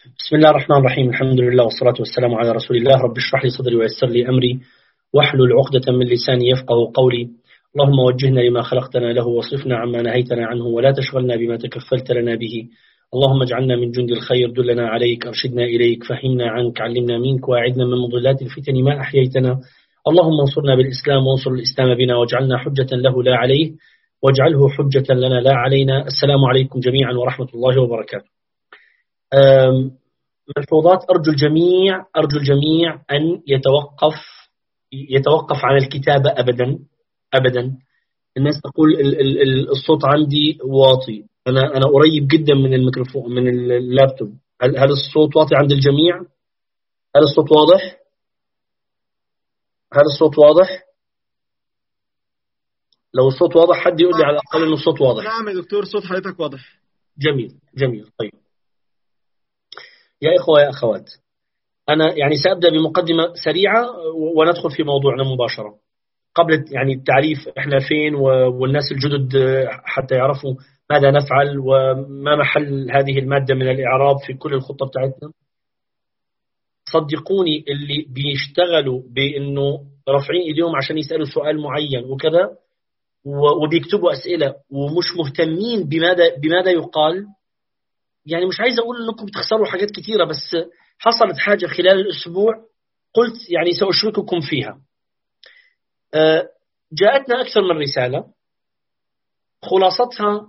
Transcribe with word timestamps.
بسم 0.00 0.36
الله 0.36 0.50
الرحمن 0.50 0.76
الرحيم. 0.76 1.08
الحمد 1.08 1.40
لله 1.40 1.64
والصلاة 1.64 1.94
والسلام 1.98 2.34
على 2.34 2.50
رسول 2.52 2.76
الله. 2.76 2.96
رب 2.96 3.16
اشرح 3.16 3.44
لي 3.44 3.50
صدري 3.50 3.76
ويسر 3.76 4.06
لي 4.06 4.28
أمري. 4.28 4.60
واحلل 5.14 5.52
عقدة 5.52 5.92
من 5.92 6.06
لساني 6.06 6.48
يفقه 6.48 6.92
قولي. 6.94 7.28
اللهم 7.74 7.98
وجهنا 7.98 8.40
لما 8.40 8.62
خلقتنا 8.62 9.12
له 9.12 9.26
وصفنا 9.26 9.76
عما 9.76 10.02
نهيتنا 10.02 10.46
عنه 10.46 10.64
ولا 10.64 10.92
تشغلنا 10.92 11.36
بما 11.36 11.56
تكفلت 11.56 12.12
لنا 12.12 12.34
به. 12.34 12.68
اللهم 13.14 13.42
اجعلنا 13.42 13.76
من 13.76 13.90
جند 13.90 14.10
الخير. 14.10 14.50
دلنا 14.50 14.88
عليك 14.88 15.26
أرشدنا 15.26 15.64
إليك 15.64 16.04
فهمنا 16.04 16.48
عنك 16.48 16.80
علمنا 16.80 17.18
منك 17.18 17.48
وأعدنا 17.48 17.84
من 17.84 17.98
مضلات 17.98 18.42
الفتن 18.42 18.82
ما 18.82 19.00
أحييتنا. 19.00 19.60
اللهم 20.08 20.40
انصرنا 20.40 20.74
بالإسلام 20.74 21.26
وانصر 21.26 21.50
الإسلام 21.50 21.94
بنا 21.94 22.16
واجعلنا 22.16 22.58
حجة 22.58 22.96
له 22.96 23.22
لا 23.22 23.36
عليه 23.36 23.72
واجعله 24.22 24.68
حجة 24.68 25.14
لنا 25.14 25.40
لا 25.40 25.54
علينا. 25.54 26.06
السلام 26.06 26.44
عليكم 26.44 26.80
جميعا 26.80 27.12
ورحمة 27.12 27.48
الله 27.54 27.82
وبركاته. 27.82 28.39
ملحوظات 30.56 31.10
أرجو 31.10 31.30
الجميع 31.30 32.06
أرجو 32.16 32.38
الجميع 32.38 33.02
أن 33.10 33.42
يتوقف 33.46 34.14
يتوقف 34.92 35.64
عن 35.64 35.76
الكتابة 35.76 36.30
أبدا 36.30 36.78
أبدا. 37.34 37.78
الناس 38.36 38.60
تقول 38.60 38.94
الصوت 39.70 40.04
عندي 40.04 40.58
واطي. 40.64 41.24
أنا 41.46 41.76
أنا 41.76 41.86
قريب 41.86 42.28
جدا 42.28 42.54
من 42.54 42.74
الميكروفون 42.74 43.34
من 43.34 43.48
اللابتوب. 43.48 44.34
هل 44.62 44.78
هل 44.78 44.90
الصوت 44.90 45.36
واطي 45.36 45.56
عند 45.56 45.72
الجميع؟ 45.72 46.16
هل 47.16 47.22
الصوت 47.22 47.52
واضح؟ 47.52 47.96
هل 49.92 50.02
الصوت 50.02 50.38
واضح؟ 50.38 50.82
لو 53.14 53.28
الصوت 53.28 53.56
واضح 53.56 53.76
حد 53.76 54.00
يقول 54.00 54.18
لي 54.18 54.24
على 54.24 54.32
الأقل 54.32 54.62
إنه 54.62 54.74
الصوت 54.74 55.00
واضح. 55.00 55.24
نعم 55.24 55.48
يا 55.48 55.54
دكتور 55.62 55.84
صوت 55.84 56.04
حضرتك 56.04 56.40
واضح. 56.40 56.80
جميل 57.18 57.54
جميل. 57.76 58.10
طيب. 58.18 58.32
يا 60.22 60.36
إخوة 60.40 60.60
يا 60.60 60.68
أخوات 60.70 61.10
أنا 61.88 62.14
يعني 62.18 62.34
سأبدأ 62.36 62.70
بمقدمة 62.70 63.32
سريعة 63.44 63.86
وندخل 64.36 64.70
في 64.70 64.82
موضوعنا 64.82 65.24
مباشرة. 65.24 65.74
قبل 66.34 66.64
يعني 66.72 66.92
التعريف 66.92 67.38
إحنا 67.58 67.78
فين 67.88 68.14
والناس 68.60 68.82
الجدد 68.92 69.32
حتى 69.84 70.14
يعرفوا 70.14 70.54
ماذا 70.90 71.10
نفعل 71.10 71.58
وما 71.58 72.36
محل 72.36 72.90
هذه 72.90 73.18
المادة 73.18 73.54
من 73.54 73.68
الإعراب 73.70 74.16
في 74.26 74.34
كل 74.34 74.54
الخطة 74.54 74.86
بتاعتنا. 74.86 75.32
صدقوني 76.92 77.64
اللي 77.68 78.06
بيشتغلوا 78.08 79.02
بأنه 79.10 79.80
رافعين 80.08 80.40
إيديهم 80.42 80.76
عشان 80.76 80.98
يسألوا 80.98 81.26
سؤال 81.34 81.60
معين 81.60 82.04
وكذا 82.04 82.50
وبيكتبوا 83.62 84.12
أسئلة 84.12 84.54
ومش 84.70 85.16
مهتمين 85.18 85.88
بماذا 85.88 86.36
بماذا 86.42 86.70
يقال. 86.70 87.26
يعني 88.26 88.46
مش 88.46 88.60
عايز 88.60 88.78
أقول 88.78 88.96
أنكم 89.08 89.26
بتخسروا 89.26 89.66
حاجات 89.66 89.90
كثيرة 89.90 90.24
بس 90.24 90.56
حصلت 90.98 91.38
حاجة 91.38 91.66
خلال 91.66 92.00
الأسبوع 92.00 92.54
قلت 93.14 93.50
يعني 93.50 93.70
سأشرككم 93.72 94.40
فيها. 94.40 94.80
جاءتنا 96.92 97.40
أكثر 97.40 97.62
من 97.62 97.80
رسالة. 97.82 98.24
خلاصتها 99.62 100.46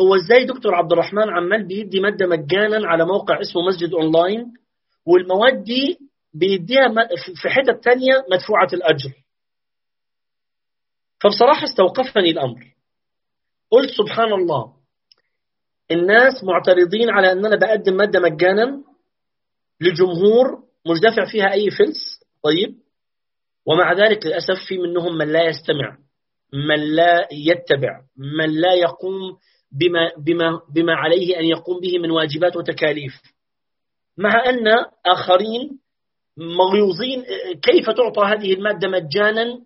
هو 0.00 0.14
إزاي 0.14 0.44
دكتور 0.44 0.74
عبد 0.74 0.92
الرحمن 0.92 1.30
عمال 1.30 1.66
بيدي 1.66 2.00
مادة 2.00 2.26
مجانا 2.26 2.88
على 2.88 3.04
موقع 3.04 3.40
اسمه 3.40 3.62
مسجد 3.62 3.94
أونلاين 3.94 4.52
والمواد 5.06 5.64
دي 5.64 5.98
بيديها 6.34 6.88
في 7.42 7.48
حتت 7.48 7.84
تانية 7.84 8.24
مدفوعة 8.32 8.68
الأجر. 8.72 9.12
فبصراحة 11.20 11.64
استوقفني 11.64 12.30
الأمر. 12.30 12.74
قلت 13.70 13.90
سبحان 13.90 14.32
الله 14.32 14.75
الناس 15.90 16.44
معترضين 16.44 17.10
على 17.10 17.32
أن 17.32 17.46
أنا 17.46 17.56
بقدم 17.56 17.96
مادة 17.96 18.20
مجانا 18.20 18.82
لجمهور 19.80 20.46
مش 20.86 21.00
دافع 21.00 21.24
فيها 21.24 21.52
أي 21.52 21.70
فلس. 21.70 22.20
طيب. 22.44 22.74
ومع 23.66 23.92
ذلك 23.92 24.26
للأسف 24.26 24.64
في 24.68 24.78
منهم 24.78 25.18
من 25.18 25.28
لا 25.32 25.44
يستمع 25.44 25.98
من 26.52 26.94
لا 26.94 27.28
يتبع 27.32 28.00
من 28.16 28.60
لا 28.60 28.74
يقوم 28.74 29.36
بما, 29.72 30.10
بما, 30.18 30.60
بما 30.74 30.94
عليه 30.94 31.38
أن 31.38 31.44
يقوم 31.44 31.80
به 31.80 31.98
من 31.98 32.10
واجبات 32.10 32.56
وتكاليف. 32.56 33.12
مع 34.18 34.48
أن 34.48 34.68
آخرين 35.06 35.78
مغيوظين 36.36 37.24
كيف 37.62 37.90
تعطى 37.90 38.20
هذه 38.20 38.52
المادة 38.52 38.88
مجانا 38.88 39.60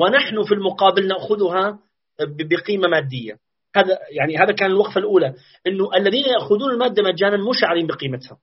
ونحن 0.00 0.42
في 0.42 0.54
المقابل 0.54 1.08
نأخذها 1.08 1.78
بقيمة 2.20 2.88
مادية؟ 2.88 3.43
هذا 3.74 3.98
يعني 4.10 4.36
هذا 4.36 4.52
كان 4.52 4.70
الوقفة 4.70 4.98
الأولى 4.98 5.34
أنه 5.66 5.96
الذين 5.96 6.24
يأخذون 6.26 6.70
المادة 6.70 7.02
مجانا 7.02 7.36
مش 7.36 7.64
عارفين 7.64 7.86
بقيمتها 7.86 8.38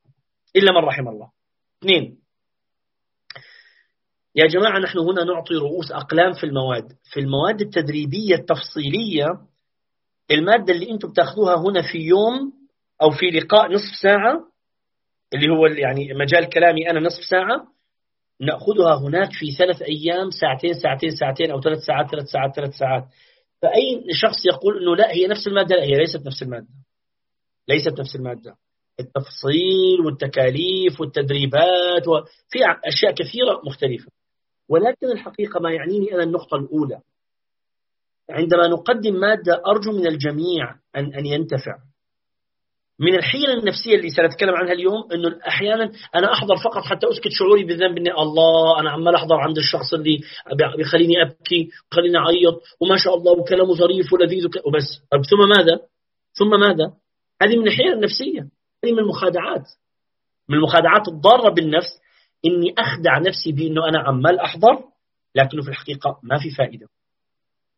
إلا 0.55 0.71
من 0.71 0.87
رحم 0.87 1.07
الله. 1.07 1.29
اثنين. 1.79 2.17
يا 4.35 4.47
جماعة 4.47 4.79
نحن 4.79 4.99
هنا 4.99 5.23
نعطي 5.23 5.53
رؤوس 5.53 5.91
أقلام 5.91 6.33
في 6.33 6.43
المواد. 6.43 6.93
في 7.13 7.19
المواد 7.19 7.61
التدريبية 7.61 8.35
التفصيلية 8.35 9.27
المادة 10.31 10.73
اللي 10.73 10.91
أنتم 10.91 11.09
بتاخذوها 11.09 11.55
هنا 11.55 11.81
في 11.81 11.97
يوم 11.97 12.53
أو 13.01 13.11
في 13.11 13.25
لقاء 13.25 13.71
نصف 13.71 13.95
ساعة 14.01 14.51
اللي 15.33 15.49
هو 15.49 15.65
يعني 15.65 16.13
مجال 16.13 16.49
كلامي 16.49 16.89
أنا 16.89 16.99
نصف 16.99 17.23
ساعة 17.23 17.67
نأخذها 18.41 19.07
هناك 19.07 19.29
في 19.31 19.51
ثلاث 19.51 19.81
أيام 19.81 20.29
ساعتين 20.29 20.73
ساعتين 20.73 21.09
ساعتين 21.09 21.51
أو 21.51 21.61
ثلاث 21.61 21.79
ساعات 21.79 22.11
ثلاث 22.11 22.25
ساعات 22.25 22.55
ثلاث 22.55 22.73
ساعات. 22.73 23.03
فأي 23.61 24.03
شخص 24.13 24.45
يقول 24.45 24.81
أنه 24.81 24.95
لا 24.95 25.11
هي 25.11 25.27
نفس 25.27 25.47
المادة 25.47 25.75
لا 25.75 25.83
هي 25.83 25.95
ليست 25.97 26.27
نفس 26.27 26.43
المادة. 26.43 26.67
ليست 27.67 27.99
نفس 27.99 28.15
المادة. 28.15 28.55
التفصيل 28.99 30.01
والتكاليف 30.05 31.01
والتدريبات 31.01 32.07
وفي 32.07 32.59
أشياء 32.85 33.13
كثيرة 33.13 33.61
مختلفة. 33.65 34.11
ولكن 34.69 35.11
الحقيقة 35.11 35.59
ما 35.59 35.71
يعنيني 35.71 36.13
أنا 36.13 36.23
النقطة 36.23 36.55
الأولى. 36.57 36.99
عندما 38.29 38.67
نقدم 38.67 39.13
مادة 39.13 39.61
أرجو 39.67 39.91
من 39.91 40.07
الجميع 40.07 40.75
أن 40.95 41.13
أن 41.13 41.25
ينتفع. 41.25 41.77
من 43.01 43.15
الحيلة 43.15 43.53
النفسية 43.53 43.95
اللي 43.95 44.09
سنتكلم 44.09 44.55
عنها 44.55 44.73
اليوم 44.73 45.07
أنه 45.13 45.39
أحيانا 45.47 45.91
أنا 46.15 46.33
أحضر 46.33 46.55
فقط 46.57 46.83
حتى 46.83 47.09
أسكت 47.09 47.29
شعوري 47.29 47.63
بالذنب 47.63 47.97
أني 47.97 48.11
الله 48.11 48.79
أنا 48.79 48.91
عمال 48.91 49.15
أحضر 49.15 49.35
عند 49.35 49.57
الشخص 49.57 49.93
اللي 49.93 50.19
بيخليني 50.77 51.21
أبكي 51.21 51.69
وخليني 51.91 52.17
أعيط 52.17 52.61
وما 52.81 52.97
شاء 52.97 53.15
الله 53.15 53.31
وكلامه 53.31 53.73
ظريف 53.73 54.13
ولذيذ 54.13 54.45
وبس 54.45 55.01
ثم 55.29 55.49
ماذا؟ 55.49 55.79
ثم 56.33 56.59
ماذا؟ 56.59 56.93
هذه 57.41 57.57
من 57.57 57.67
الحيلة 57.67 57.93
النفسية 57.93 58.39
هذه 58.83 58.91
من 58.91 58.99
المخادعات 58.99 59.69
من 60.49 60.55
المخادعات 60.57 61.07
الضارة 61.07 61.49
بالنفس 61.49 62.01
إني 62.45 62.73
أخدع 62.77 63.17
نفسي 63.17 63.51
بأنه 63.51 63.89
أنا 63.89 63.99
عمال 63.99 64.39
أحضر 64.39 64.83
لكنه 65.35 65.61
في 65.61 65.69
الحقيقة 65.69 66.19
ما 66.23 66.39
في 66.39 66.49
فائدة 66.49 66.87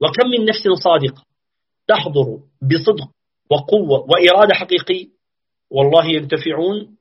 وكم 0.02 0.30
من 0.30 0.46
نفس 0.46 0.84
صادقة 0.84 1.24
تحضر 1.88 2.40
بصدق 2.62 3.10
وقوة 3.52 4.06
وإرادة 4.10 4.54
حقيقية 4.56 5.13
والله 5.74 6.06
ينتفعون. 6.06 6.98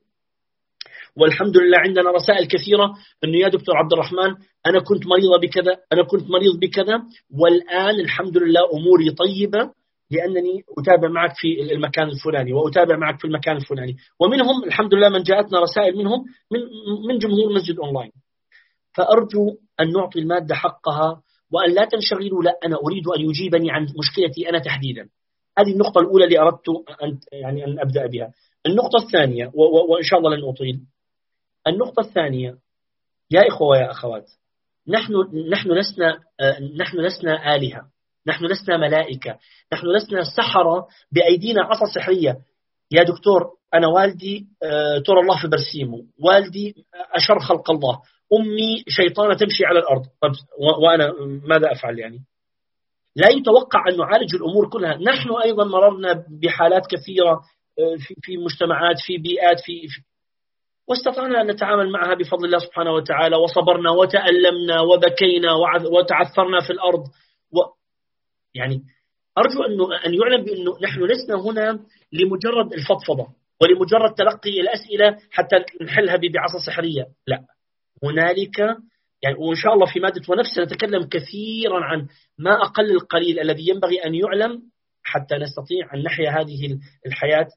والحمد 1.17 1.57
لله 1.57 1.77
عندنا 1.77 2.11
رسائل 2.11 2.47
كثيرة. 2.47 2.93
أنه 3.23 3.37
يا 3.37 3.47
دكتور 3.47 3.77
عبد 3.77 3.93
الرحمن 3.93 4.35
أنا 4.65 4.79
كنت 4.79 5.03
مريضة 5.07 5.37
بكذا 5.41 5.77
أنا 5.93 6.03
كنت 6.03 6.29
مريض 6.29 6.59
بكذا 6.59 6.95
والآن 7.39 7.99
الحمد 7.99 8.37
لله 8.37 8.61
أموري 8.73 9.09
طيبة 9.09 9.71
لأنني 10.11 10.63
أتابع 10.77 11.09
معك 11.09 11.33
في 11.35 11.73
المكان 11.73 12.07
الفلاني 12.09 12.53
وأتابع 12.53 12.97
معك 12.97 13.19
في 13.19 13.25
المكان 13.25 13.55
الفلاني. 13.57 13.95
ومنهم 14.19 14.63
الحمد 14.63 14.93
لله 14.93 15.09
من 15.09 15.23
جاءتنا 15.23 15.59
رسائل 15.59 15.97
منهم 15.97 16.19
من, 16.51 16.59
من 17.07 17.17
جمهور 17.17 17.53
مسجد 17.55 17.79
أونلاين. 17.79 18.11
فأرجو 18.97 19.57
أن 19.79 19.91
نعطي 19.91 20.19
المادة 20.19 20.55
حقها 20.55 21.21
وأن 21.51 21.71
لا 21.73 21.85
تنشغلوا 21.85 22.43
لا 22.43 22.53
أنا 22.65 22.77
أريد 22.85 23.07
أن 23.07 23.21
يجيبني 23.29 23.71
عن 23.71 23.83
مشكلتي 23.99 24.49
أنا 24.49 24.59
تحديدا. 24.59 25.09
هذه 25.57 25.71
النقطة 25.71 25.99
الأولى 25.99 26.25
اللي 26.25 26.39
أردت 26.39 26.69
أن 27.03 27.19
يعني 27.31 27.65
أن 27.65 27.79
أبدأ 27.79 28.07
بها. 28.07 28.31
النقطة 28.65 29.05
الثانية 29.05 29.51
وإن 29.89 30.03
شاء 30.03 30.19
الله 30.19 30.35
لن 30.35 30.49
أطيل. 30.49 30.79
النقطة 31.67 31.99
الثانية 31.99 32.57
يا 33.31 33.47
إخوة 33.47 33.67
ويا 33.67 33.91
أخوات 33.91 34.31
نحن 34.87 35.13
نحن 35.51 35.71
لسنا 35.71 36.19
نحن 36.79 36.97
لسنا 36.97 37.55
آلهة 37.55 37.81
نحن 38.27 38.45
لسنا 38.45 38.77
ملائكة 38.77 39.37
نحن 39.73 39.87
لسنا 39.87 40.23
سحرة 40.23 40.87
بأيدينا 41.11 41.63
عصا 41.63 41.85
سحرية. 41.95 42.37
يا 42.91 43.03
دكتور 43.03 43.51
أنا 43.73 43.87
والدي 43.87 44.47
ترى 45.05 45.19
الله 45.19 45.41
في 45.41 45.47
برسيمه. 45.47 46.03
والدي 46.19 46.85
أشر 47.15 47.39
خلق 47.39 47.71
الله. 47.71 48.01
أمي 48.33 48.83
شيطانة 48.87 49.33
تمشي 49.33 49.65
على 49.65 49.79
الأرض. 49.79 50.01
طب 50.21 50.31
وأنا 50.83 51.13
ماذا 51.47 51.71
أفعل 51.71 51.99
يعني؟ 51.99 52.19
لا 53.15 53.29
يتوقع 53.29 53.79
أن 53.89 53.97
نعالج 53.97 54.35
الأمور 54.35 54.69
كلها. 54.69 54.97
نحن 54.97 55.29
أيضا 55.43 55.63
مررنا 55.63 56.25
بحالات 56.29 56.87
كثيرة 56.87 57.41
في, 57.75 58.15
في 58.21 58.37
مجتمعات 58.37 58.95
في 59.05 59.17
بيئات 59.17 59.59
في, 59.59 59.87
في 59.87 60.01
واستطعنا 60.87 61.41
أن 61.41 61.47
نتعامل 61.47 61.91
معها 61.91 62.13
بفضل 62.13 62.45
الله 62.45 62.59
سبحانه 62.59 62.91
وتعالى 62.91 63.35
وصبرنا 63.35 63.89
وتألمنا 63.91 64.81
وبكينا 64.81 65.53
وتعثرنا 65.91 66.59
في 66.67 66.73
الأرض. 66.73 67.03
و 67.51 67.57
يعني 68.55 68.83
أرجو 69.37 69.63
أنه 69.63 70.05
أن 70.05 70.13
يعلم 70.13 70.43
بأنه 70.43 70.71
نحن 70.83 71.03
لسنا 71.03 71.35
هنا 71.35 71.79
لمجرد 72.11 72.73
الفضفضة 72.73 73.27
ولمجرد 73.61 74.13
تلقي 74.13 74.61
الأسئلة 74.61 75.17
حتى 75.31 75.55
نحلها 75.81 76.15
بعصا 76.15 76.59
سحرية. 76.65 77.05
لا. 77.27 77.45
هنالك 78.03 78.59
يعني 79.23 79.35
وإن 79.37 79.55
شاء 79.55 79.73
الله 79.73 79.93
في 79.93 79.99
مادة 79.99 80.21
ونفس 80.29 80.59
نتكلم 80.59 81.07
كثيرا 81.07 81.85
عن 81.85 82.07
ما 82.37 82.51
أقل 82.51 82.91
القليل 82.91 83.39
الذي 83.39 83.69
ينبغي 83.69 84.05
أن 84.05 84.15
يعلم 84.15 84.61
حتى 85.03 85.35
نستطيع 85.35 85.93
أن 85.93 86.03
نحيا 86.03 86.29
هذه 86.29 86.79
الحياة 87.05 87.47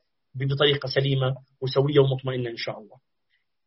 بطريقة 0.44 0.86
سليمة 0.86 1.34
وسوية 1.62 2.00
ومطمئنة 2.00 2.50
إن 2.50 2.56
شاء 2.56 2.78
الله. 2.78 2.96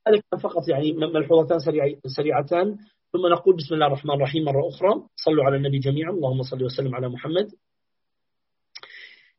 هذا 0.08 0.22
كان 0.32 0.40
فقط 0.40 0.70
يعني 0.70 0.94
ملحوظتان 0.94 1.60
سريعتان. 2.08 2.78
ثم 3.14 3.28
نقول 3.32 3.56
بسم 3.56 3.74
الله 3.76 3.88
الرحمن 3.88 4.16
الرحيم 4.16 4.44
مرة 4.44 4.68
أخرى. 4.68 5.04
صلوا 5.16 5.44
على 5.44 5.58
النبي 5.58 5.80
جميعا. 5.80 6.12
اللهم 6.12 6.42
صل 6.42 6.64
وسلم 6.64 6.96
على 6.96 7.10
محمد. 7.10 7.48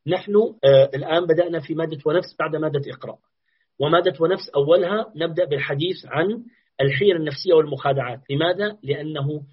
نحن 0.07 0.35
آه 0.63 0.89
الآن 0.95 1.25
بدأنا 1.25 1.59
في 1.59 1.75
مادة 1.75 1.99
ونفس 2.05 2.35
بعد 2.39 2.55
مادة 2.55 2.81
إقراء 2.91 3.19
ومادة 3.79 4.13
ونفس 4.19 4.49
أولها 4.49 5.11
نبدأ 5.15 5.45
بالحديث 5.45 6.05
عن 6.05 6.43
الحيل 6.81 7.15
النفسية 7.15 7.53
والمخادعات. 7.53 8.19
لماذا؟ 8.29 8.77
لأنه 8.83 9.43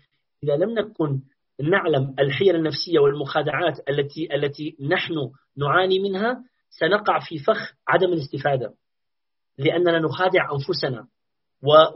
إذا 0.44 0.56
لم 0.56 0.70
نكن 0.78 1.20
نعلم 1.60 2.14
الحيل 2.18 2.56
النفسية 2.56 2.98
والمخادعات 2.98 3.88
التي 3.88 4.34
التي 4.34 4.76
نحن 4.80 5.14
نعاني 5.56 5.98
منها 5.98 6.44
سنقع 6.70 7.18
في 7.18 7.38
فخ 7.38 7.72
عدم 7.88 8.12
الاستفادة 8.12 8.74
لأننا 9.58 9.98
نخادع 9.98 10.52
أنفسنا. 10.52 11.08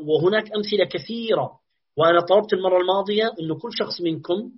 وهناك 0.06 0.52
أمثلة 0.56 0.84
كثيرة. 0.84 1.62
وأنا 1.96 2.20
طلبت 2.20 2.52
المرة 2.52 2.80
الماضية 2.80 3.24
أن 3.24 3.58
كل 3.58 3.68
شخص 3.72 4.00
منكم 4.00 4.52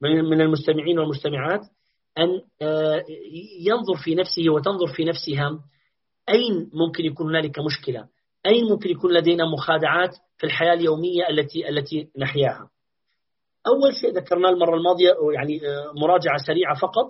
من 0.00 0.40
المستمعين 0.40 0.98
والمستمعات 0.98 1.60
أن 2.18 2.40
آه، 2.62 3.04
ينظر 3.60 3.96
في 4.04 4.14
نفسه 4.14 4.50
وتنظر 4.50 4.86
في 4.86 5.04
نفسها. 5.04 5.60
أين 6.28 6.70
ممكن 6.74 7.04
يكون 7.04 7.28
هنالك 7.28 7.58
مشكلة؟ 7.58 8.08
أين 8.46 8.64
ممكن 8.64 8.90
يكون 8.90 9.12
لدينا 9.12 9.44
مخادعات 9.44 10.10
في 10.38 10.46
الحياة 10.46 10.74
اليومية 10.74 11.28
التي 11.28 11.68
التي 11.68 12.08
نحياها؟ 12.18 12.70
أول 13.66 13.94
شيء 14.00 14.10
ذكرناه 14.10 14.48
المرة 14.50 14.76
الماضية 14.76 15.12
يعني 15.34 15.60
آه، 15.68 15.92
مراجعة 16.00 16.36
سريعة 16.46 16.74
فقط. 16.74 17.08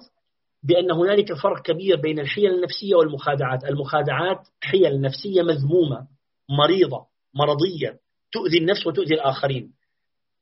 بأن 0.63 0.91
هنالك 0.91 1.33
فرق 1.33 1.63
كبير 1.63 2.01
بين 2.01 2.19
الحيل 2.19 2.55
النفسية 2.55 2.95
والمخادعات. 2.95 3.65
المخادعات 3.65 4.49
حيل 4.63 5.01
نفسية 5.01 5.43
مذمومة 5.43 6.07
مريضة 6.51 7.07
مرضية 7.35 7.99
تؤذي 8.33 8.59
النفس 8.59 8.87
وتؤذي 8.87 9.15
الآخرين. 9.15 9.73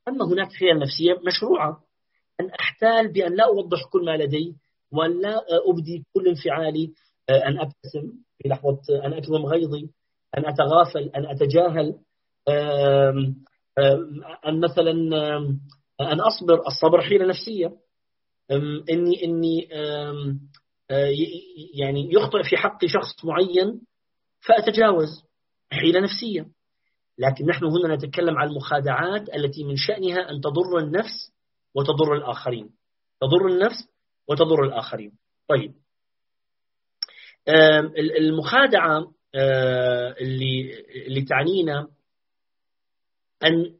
أما 0.08 0.24
هناك 0.24 0.52
حيل 0.52 0.78
نفسية 0.78 1.20
مشروعة. 1.26 1.80
أن 2.40 2.50
أحتال 2.50 3.12
بأن 3.12 3.36
لا 3.36 3.44
أوضح 3.44 3.78
كل 3.92 4.04
ما 4.04 4.16
لدي 4.16 4.56
ولا 4.92 5.42
أبدي 5.70 6.04
كل 6.14 6.28
انفعالي. 6.28 6.92
أن 7.30 7.60
أبتسم 7.60 8.12
في 8.38 8.48
لحظة 8.48 9.04
أن 9.04 9.12
أكظم 9.12 9.46
غيظي 9.46 9.88
أن 10.38 10.46
أتغافل 10.46 11.10
أن 11.16 11.26
أتجاهل. 11.26 11.94
أن 14.48 14.60
مثلا 14.60 14.90
أن 16.00 16.20
أصبر. 16.20 16.66
الصبر 16.66 17.00
حيلة 17.00 17.26
نفسية. 17.26 17.72
إني 18.90 19.24
إني 19.24 19.68
آه، 19.72 21.12
يعني 21.74 22.12
يخطئ 22.12 22.42
في 22.42 22.56
حق 22.56 22.86
شخص 22.86 23.24
معين 23.24 23.80
فأتجاوز 24.40 25.08
حيلة 25.72 26.00
نفسية. 26.00 26.46
لكن 27.18 27.46
نحن 27.46 27.64
هنا 27.64 27.94
نتكلم 27.94 28.38
عن 28.38 28.48
المخادعات 28.48 29.34
التي 29.34 29.64
من 29.64 29.76
شأنها 29.76 30.30
أن 30.30 30.40
تضر 30.40 30.78
النفس 30.78 31.32
وتضر 31.74 32.16
الآخرين. 32.16 32.70
تضر 33.20 33.46
النفس 33.46 33.88
وتضر 34.28 34.64
الآخرين. 34.64 35.12
طيب. 35.48 35.74
المخادعة 38.18 39.12
آه، 39.34 40.14
اللي 40.20 40.84
اللي 41.06 41.22
تعنينا 41.22 41.88
أن 43.44 43.74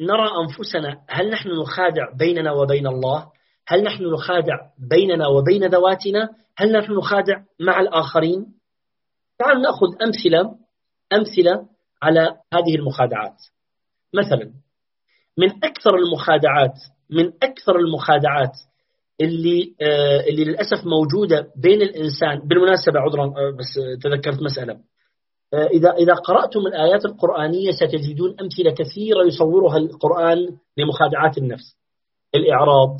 نرى 0.00 0.30
أنفسنا 0.44 1.04
هل 1.08 1.30
نحن 1.30 1.48
نخادع 1.48 2.12
بيننا 2.18 2.52
وبين 2.52 2.86
الله؟ 2.86 3.32
هل 3.68 3.82
نحن 3.82 4.04
نخادع 4.04 4.54
بيننا 4.90 5.26
وبين 5.26 5.64
ذواتنا؟ 5.64 6.28
هل 6.56 6.72
نحن 6.72 6.92
نخادع 6.92 7.42
مع 7.60 7.80
الآخرين؟ 7.80 8.46
تعال 9.38 9.62
نأخذ 9.62 9.86
أمثلة 10.02 10.54
أمثلة 11.12 11.66
على 12.02 12.20
هذه 12.54 12.74
المخادعات. 12.74 13.36
مثلا 14.14 14.52
من 15.38 15.64
أكثر 15.64 15.96
المخادعات 15.96 16.74
من 17.10 17.32
أكثر 17.42 17.76
المخادعات 17.76 18.52
اللي 19.20 19.74
آه 19.80 20.20
اللي 20.20 20.44
للأسف 20.44 20.86
موجودة 20.86 21.46
بين 21.56 21.82
الإنسان 21.82 22.48
بالمناسبة 22.48 23.00
عذرا 23.00 23.24
آه 23.24 23.50
بس 23.58 24.00
تذكرت 24.02 24.42
مسألة. 24.42 24.78
آه 25.54 25.66
إذا 25.66 25.92
إذا 25.92 26.14
قرأتم 26.14 26.60
الآيات 26.60 27.04
القرآنية 27.04 27.70
ستجدون 27.70 28.36
أمثلة 28.40 28.70
كثيرة 28.70 29.26
يصورها 29.26 29.76
القرآن 29.76 30.38
لمخادعات 30.76 31.38
النفس. 31.38 31.76
الإعراض 32.34 32.96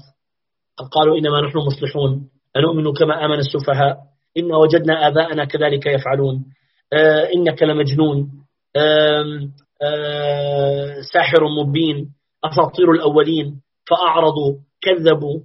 قالوا 0.93 1.19
إنما 1.19 1.41
نحن 1.41 1.59
مصلحون؟ 1.59 2.29
أنؤمن 2.57 2.93
كما 2.93 3.25
آمن 3.25 3.39
السفهاء؟ 3.39 3.97
إن 4.37 4.55
وجدنا 4.55 5.09
آباءنا 5.09 5.45
كذلك 5.45 5.87
يفعلون. 5.87 6.45
آه 6.93 7.29
إنك 7.35 7.63
لمجنون. 7.63 8.31
آه 8.77 9.49
آه 9.83 11.01
ساحر 11.13 11.45
مبين. 11.49 12.09
أساطير 12.45 12.91
الأولين. 12.91 13.61
فأعرضوا 13.91 14.55
كذبوا 14.83 15.41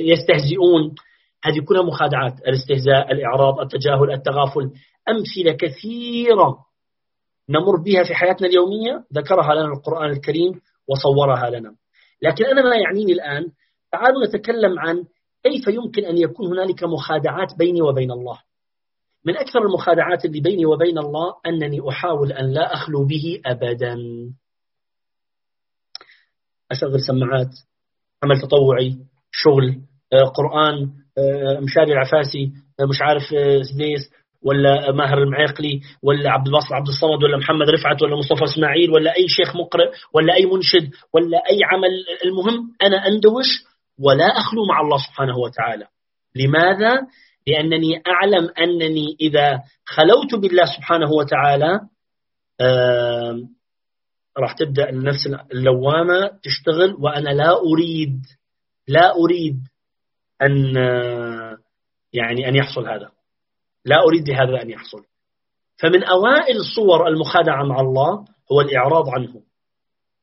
يستهزئون. 0.00 0.94
هذه 1.44 1.60
كلها 1.68 1.82
مخادعات. 1.82 2.32
الاستهزاء 2.48 3.12
الإعراض 3.12 3.60
التجاهل 3.60 4.12
التغافل. 4.12 4.70
أمثلة 5.08 5.52
كثيرة 5.52 6.58
نمر 7.50 7.82
بها 7.84 8.04
في 8.04 8.14
حياتنا 8.14 8.48
اليومية 8.48 9.04
ذكرها 9.14 9.54
لنا 9.54 9.72
القرآن 9.72 10.10
الكريم 10.10 10.52
وصورها 10.88 11.50
لنا. 11.50 11.74
لكن 12.22 12.44
أنا 12.44 12.62
ما 12.62 12.76
يعنيني 12.76 13.12
الآن 13.12 13.46
تعالوا 13.94 14.26
نتكلم 14.26 14.78
عن 14.78 15.04
كيف 15.42 15.68
يمكن 15.68 16.04
أن 16.04 16.18
يكون 16.18 16.46
هنالك 16.46 16.84
مخادعات 16.84 17.58
بيني 17.58 17.82
وبين 17.82 18.10
الله. 18.10 18.38
من 19.24 19.36
أكثر 19.36 19.58
المخادعات 19.58 20.24
اللي 20.24 20.40
بيني 20.40 20.66
وبين 20.66 20.98
الله 20.98 21.34
أنني 21.46 21.88
أحاول 21.88 22.32
أن 22.32 22.52
لا 22.52 22.74
أخلو 22.74 23.04
به 23.04 23.40
أبدا. 23.46 23.96
أشغل 26.70 27.00
سماعات 27.00 27.50
عمل 28.22 28.40
تطوعي 28.40 28.96
شغل 29.30 29.80
آه، 30.12 30.24
قرآن 30.24 30.90
آه، 31.18 31.60
مشاري 31.60 31.92
العفاسي 31.92 32.52
آه، 32.80 32.84
مش 32.84 33.02
عارف 33.02 33.22
سديس 33.62 34.10
ولا 34.42 34.92
ماهر 34.92 35.22
المعيقلي 35.22 35.80
ولا 36.02 36.30
عبد 36.30 36.46
الباسط 36.46 36.72
عبد 36.72 36.88
الصمد 36.88 37.24
ولا 37.24 37.36
محمد 37.36 37.68
رفعت 37.70 38.02
ولا 38.02 38.16
مصطفى 38.16 38.44
إسماعيل 38.44 38.90
ولا 38.90 39.16
أي 39.16 39.28
شيخ 39.28 39.56
مقرئ 39.56 39.90
ولا 40.14 40.34
أي 40.34 40.46
منشد 40.46 40.90
ولا 41.12 41.38
أي 41.50 41.58
عمل 41.64 41.90
المهم 42.24 42.72
أنا 42.82 43.06
أندوش 43.06 43.73
ولا 43.98 44.24
أخلو 44.24 44.66
مع 44.68 44.80
الله 44.80 44.98
سبحانه 44.98 45.38
وتعالى. 45.38 45.86
لماذا؟ 46.34 47.06
لأنني 47.46 48.02
أعلم 48.06 48.50
أنني 48.58 49.16
إذا 49.20 49.62
خلوت 49.84 50.34
بالله 50.34 50.64
سبحانه 50.76 51.10
وتعالى 51.12 51.80
راح 54.38 54.52
تبدأ 54.52 54.90
النفس 54.90 55.26
اللوامة 55.52 56.30
تشتغل 56.42 56.96
وأنا 56.98 57.30
لا 57.30 57.50
أريد 57.60 58.20
لا 58.88 59.12
أريد 59.16 59.58
أن 60.42 60.74
يعني 62.12 62.48
أن 62.48 62.56
يحصل 62.56 62.88
هذا. 62.88 63.10
لا 63.84 63.96
أريد 64.08 64.28
لهذا 64.28 64.62
أن 64.62 64.70
يحصل. 64.70 65.04
فمن 65.76 66.04
أوائل 66.04 66.56
صور 66.76 67.08
المخادعة 67.08 67.64
مع 67.64 67.80
الله 67.80 68.24
هو 68.52 68.60
الإعراض 68.60 69.08
عنه. 69.08 69.42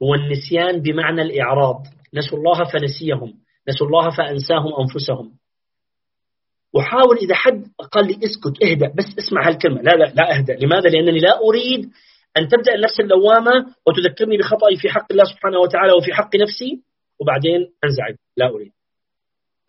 هو 0.04 0.16
النسيان 0.16 0.82
بمعنى 0.82 1.22
الإعراض. 1.22 1.84
نسوا 2.13 2.38
الله 2.38 2.63
فنسيهم. 2.63 3.41
نسوا 3.70 3.88
الله 3.88 4.10
فأنساهم 4.10 4.72
أنفسهم. 4.80 5.32
وحاول 6.74 7.18
إذا 7.18 7.36
حد 7.36 7.68
قال 7.91 8.08
لي 8.08 8.13
اسكت 8.13 8.63
اهدأ 8.63 8.94
بس 8.98 9.06
اسمع 9.20 9.48
هالكلمة. 9.48 9.82
لا 9.82 9.91
لا 9.91 10.13
لا 10.15 10.38
أهدأ. 10.38 10.53
لماذا؟ 10.53 10.89
لأنني 10.89 11.20
لا 11.20 11.39
أريد 11.39 11.89
أن 12.38 12.48
تبدأ 12.48 12.75
النفس 12.75 13.00
اللوامة 13.00 13.51
وتذكرني 13.88 14.38
بخطأي 14.38 14.75
في 14.77 14.89
حق 14.89 15.12
الله 15.12 15.24
سبحانه 15.24 15.60
وتعالى 15.60 15.94
وفي 15.94 16.13
حق 16.13 16.36
نفسي 16.36 16.84
وبعدين 17.20 17.60
أنزعج. 17.84 18.15
لا 18.38 18.50
أريد. 18.50 18.72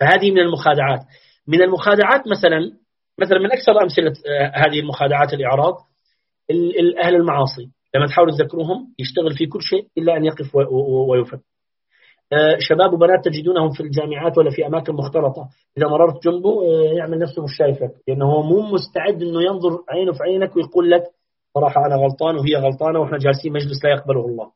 فهذه 0.01 0.31
من 0.31 0.39
المخادعات. 0.39 1.01
من 1.47 1.63
المخادعات 1.63 2.23
مثلا 2.29 2.73
مثلا 3.19 3.39
من 3.39 3.53
أكثر 3.53 3.83
أمثلة 3.83 4.13
آه، 4.27 4.53
هذه 4.55 4.81
المخادعات 4.81 5.33
الإعراض 5.35 5.75
أهل 7.05 7.15
المعاصي 7.15 7.71
لما 7.95 8.07
تحاولوا 8.07 8.37
تذكروهم 8.37 8.95
يشتغل 8.99 9.37
في 9.37 9.47
كل 9.47 9.63
شيء 9.63 9.87
إلا 9.99 10.17
أن 10.17 10.25
يقف 10.25 10.57
ويفكر. 11.11 11.39
شباب 12.59 12.93
وبنات 12.93 13.25
تجدونهم 13.25 13.71
في 13.71 13.81
الجامعات 13.81 14.39
ولا 14.39 14.51
في 14.51 14.67
أماكن 14.67 14.95
مختلطة. 14.95 15.49
إذا 15.79 15.87
مررت 15.87 16.25
جنبه 16.25 16.51
آه، 16.51 16.93
يعمل 16.99 17.19
نفسه 17.19 17.43
مش 17.43 17.51
شايفك 17.59 17.91
لأنه 18.09 18.25
هو 18.25 18.43
مو 18.43 18.61
مستعد 18.61 19.23
إنه 19.23 19.43
ينظر 19.43 19.85
عينه 19.89 20.13
في 20.13 20.23
عينك 20.23 20.57
ويقول 20.57 20.91
لك 20.91 21.03
صراحة 21.55 21.87
أنا 21.87 21.97
غلطان 21.97 22.37
وهي 22.37 22.57
غلطانة 22.57 23.01
وإحنا 23.01 23.19
جالسين 23.19 23.53
مجلس 23.53 23.85
لا 23.85 23.91
يقبله 23.91 24.27
الله. 24.27 24.51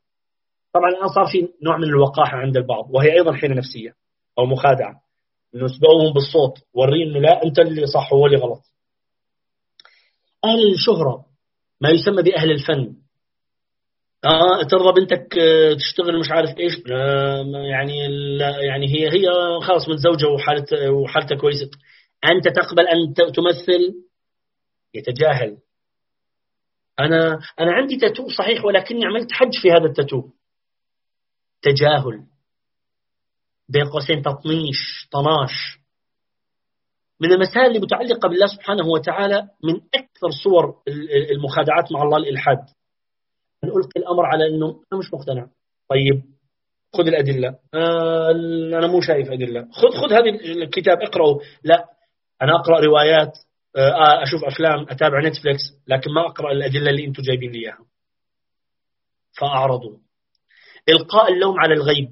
طبعا 0.73 0.89
الآن 0.89 1.07
صار 1.07 1.25
في 1.25 1.49
نوع 1.63 1.77
من 1.77 1.83
الوقاحة 1.83 2.37
عند 2.37 2.57
البعض 2.57 2.87
وهي 2.89 3.13
أيضا 3.13 3.33
حيلة 3.33 3.55
نفسية 3.55 3.93
أو 4.39 4.45
مخادعة. 4.45 5.01
إنه 5.55 5.67
سبقوهم 5.67 6.13
بالصوت 6.13 6.53
وريه 6.73 7.03
إنه 7.05 7.19
لا 7.19 7.43
أنت 7.43 7.59
اللي 7.59 7.85
صح 7.85 8.13
هو 8.13 8.25
اللي 8.25 8.37
غلط. 8.37 8.61
أهل 10.45 10.73
الشهرة 10.73 11.25
ما 11.81 11.89
يسمى 11.89 12.23
بأهل 12.23 12.51
الفن 12.51 12.93
آه 14.27 14.63
ترضى 14.63 15.01
بنتك 15.01 15.37
آه، 15.37 15.73
تشتغل 15.73 16.19
مش 16.19 16.31
عارف 16.31 16.57
إيش. 16.59 16.73
آه 16.91 17.45
يعني 17.71 18.07
لا 18.37 18.59
يعني 18.59 18.87
هي 18.87 19.07
هي 19.07 19.27
خلاص 19.61 19.89
متزوجة 19.89 20.27
وحالتها 20.27 20.89
وحالتها 20.89 21.37
كويسة. 21.37 21.69
أنت 22.31 22.47
تقبل 22.47 22.87
أن 22.87 23.13
تمثل؟ 23.33 23.93
يتجاهل. 24.93 25.57
أنا 26.99 27.39
أنا 27.59 27.71
عندي 27.73 27.97
تاتو 27.97 28.27
صحيح 28.37 28.65
ولكني 28.65 29.05
عملت 29.05 29.31
حج 29.31 29.51
في 29.61 29.71
هذا 29.71 29.85
التاتو. 29.85 30.23
تجاهل. 31.61 32.23
بين 33.69 33.85
قوسين 33.85 34.21
تطنيش 34.21 35.07
طناش. 35.11 35.79
من 37.21 37.31
المسائل 37.31 37.65
اللي 37.65 37.79
متعلقة 37.79 38.29
بالله 38.29 38.47
سبحانه 38.47 38.87
وتعالى 38.87 39.47
من 39.63 39.73
أكثر 39.73 40.29
صور 40.43 40.75
المخادعات 41.31 41.91
مع 41.91 42.03
الله 42.03 42.17
الإلحاد. 42.17 42.76
أن 43.63 43.69
ألقي 43.69 43.99
الأمر 43.99 44.25
على 44.25 44.47
أنه 44.47 44.67
أنا 44.67 44.99
مش 44.99 45.13
مقتنع. 45.13 45.47
طيب 45.89 46.23
خذ 46.93 47.07
الأدلة. 47.07 47.55
آه 47.73 48.31
أنا 48.77 48.87
مو 48.87 49.01
شايف 49.01 49.31
أدلة. 49.31 49.67
خذ 49.71 49.89
خذ 49.89 50.13
هذه 50.13 50.29
الكتاب 50.63 50.97
اقرأه. 51.01 51.39
لا 51.63 51.85
أنا 52.41 52.55
أقرأ 52.55 52.79
روايات 52.79 53.37
آه 53.75 54.23
أشوف 54.23 54.43
أفلام 54.43 54.85
أتابع 54.89 55.21
نتفليكس 55.21 55.61
لكن 55.87 56.11
ما 56.11 56.25
أقرأ 56.25 56.51
الأدلة 56.51 56.89
اللي 56.89 57.05
أنتم 57.05 57.23
جايبين 57.23 57.51
لي 57.51 57.59
إياها. 57.59 57.85
فأعرضوا 59.39 59.97
إلقاء 60.89 61.33
اللوم 61.33 61.59
على 61.59 61.73
الغيب. 61.73 62.09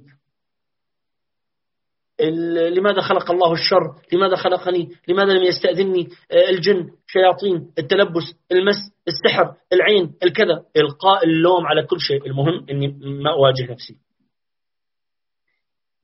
لماذا 2.19 3.01
خلق 3.01 3.31
الله 3.31 3.53
الشر؟ 3.53 3.95
لماذا 4.13 4.35
خلقني؟ 4.35 4.89
لماذا 5.07 5.33
لم 5.33 5.43
يستأذنني؟ 5.43 6.07
آه، 6.31 6.49
الجن 6.49 6.91
شياطين 7.07 7.71
التلبس 7.79 8.23
المس 8.51 8.75
السحر 9.07 9.55
العين 9.73 10.13
الكذا. 10.23 10.65
إلقاء 10.77 11.25
اللوم 11.25 11.67
على 11.67 11.83
كل 11.83 11.99
شيء. 11.99 12.25
المهم 12.25 12.65
أني 12.69 12.87
ما 13.21 13.31
أواجه 13.31 13.71
نفسي. 13.71 13.97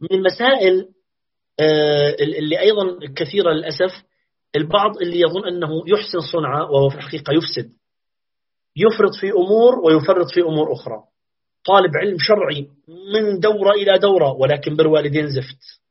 من 0.01 0.17
المسائل 0.17 0.89
آه، 1.59 2.15
اللي 2.39 2.59
أيضا 2.59 2.99
كثيرة 3.15 3.51
للأسف 3.51 4.03
البعض 4.55 4.97
اللي 5.01 5.19
يظن 5.19 5.47
أنه 5.47 5.83
يحسن 5.87 6.19
صنعة 6.33 6.71
وهو 6.71 6.89
في 6.89 6.95
الحقيقة 6.95 7.33
يفسد. 7.33 7.71
يفرط 8.75 9.15
في 9.15 9.31
أمور 9.31 9.79
ويفرط 9.85 10.27
في 10.33 10.41
أمور 10.41 10.73
أخرى. 10.73 11.03
طالب 11.65 11.97
علم 11.97 12.17
شرعي 12.19 12.67
من 12.87 13.39
دورة 13.39 13.71
إلى 13.71 13.99
دورة 13.99 14.31
ولكن 14.31 14.75
بالوالدين 14.75 15.27
زفت. 15.27 15.81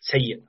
سيء. 0.00 0.40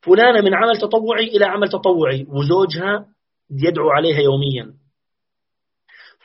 فلانة 0.00 0.40
من 0.40 0.54
عمل 0.54 0.80
تطوعي 0.80 1.24
إلى 1.24 1.44
عمل 1.44 1.68
تطوعي 1.68 2.26
وزوجها 2.28 3.06
يدعو 3.50 3.90
عليها 3.90 4.20
يوميا. 4.20 4.74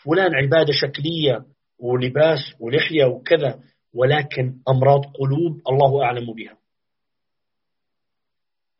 فلان 0.03 0.35
عبادة 0.35 0.73
شكلية 0.73 1.45
ولباس 1.79 2.39
ولحية 2.59 3.05
وكذا 3.05 3.59
ولكن 3.93 4.53
أمراض 4.69 5.01
قلوب 5.05 5.61
الله 5.69 6.03
أعلم 6.03 6.33
بها. 6.33 6.57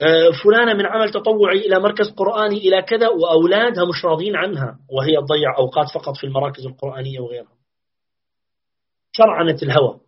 آه، 0.02 0.32
فلانة 0.44 0.74
من 0.74 0.86
عمل 0.86 1.12
تطوعي 1.12 1.58
إلى 1.60 1.80
مركز 1.80 2.10
قرآني 2.10 2.58
إلى 2.58 2.82
كذا 2.82 3.08
وأولادها 3.08 3.86
مش 3.86 4.06
راضين 4.06 4.36
عنها 4.36 4.80
وهي 4.90 5.18
تضيع 5.18 5.58
أوقات 5.58 5.88
فقط 5.94 6.18
في 6.18 6.24
المراكز 6.24 6.66
القرآنية 6.66 7.20
وغيرها. 7.20 7.58
شرعنة 9.12 9.58
الهوى. 9.64 10.00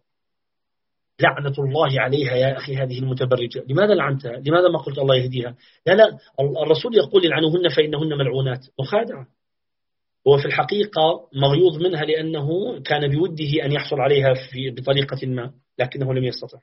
لعنة 1.19 1.53
الله 1.60 2.01
عليها 2.01 2.36
يا 2.36 2.57
أخي 2.57 2.75
هذه 2.75 3.00
المتبرجة. 3.00 3.63
لماذا 3.69 3.93
لعنتها 3.93 4.31
لماذا 4.31 4.67
ما 4.67 4.79
قلت 4.79 4.98
الله 4.98 5.15
يهديها؟ 5.15 5.55
لا 5.86 5.93
لا 5.93 6.17
الرسول 6.63 6.98
يقول 6.98 7.25
يلعنوهن 7.25 7.69
فإنهن 7.69 8.17
ملعونات. 8.17 8.65
مخادعة. 8.79 9.27
هو 10.27 10.38
في 10.38 10.45
الحقيقة 10.45 11.29
مغيوظ 11.36 11.77
منها 11.77 12.05
لأنه 12.05 12.79
كان 12.79 13.07
بوده 13.07 13.65
أن 13.65 13.72
يحصل 13.72 14.00
عليها 14.00 14.34
في 14.34 14.69
بطريقة 14.69 15.27
ما 15.27 15.51
لكنه 15.79 16.13
لم 16.13 16.24
يستطع. 16.24 16.60